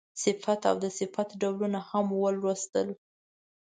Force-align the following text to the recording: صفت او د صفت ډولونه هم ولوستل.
صفت 0.23 0.61
او 0.69 0.75
د 0.83 0.85
صفت 0.99 1.29
ډولونه 1.41 1.79
هم 1.89 2.07
ولوستل. 2.23 2.87